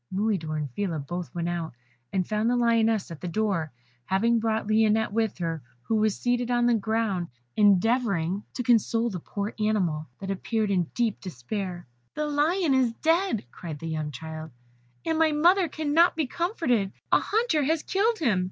[0.11, 1.75] Mulidor and Phila both went out,
[2.11, 3.71] and found the Lioness at the door,
[4.05, 9.19] having brought Lionette with her, who was seated on the ground, endeavouring to console the
[9.19, 11.85] poor animal, that appeared in deep despair.
[12.15, 14.49] "The Lion is dead," cried the young child,
[15.05, 18.39] "and my mother cannot be comforted a hunter has killed him."